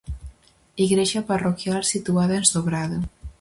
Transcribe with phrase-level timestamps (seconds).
[0.85, 2.97] Igrexa parroquial situada en Sobrado.